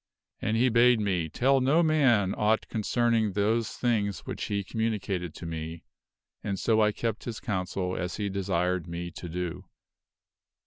[0.41, 5.45] "And he bade me tell no man aught concerning those things which he communicated to
[5.45, 5.83] me,
[6.43, 9.65] and so I kept his counsel as he desired me to do.